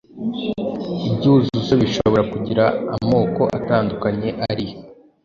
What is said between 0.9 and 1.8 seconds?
Ibyuzuzo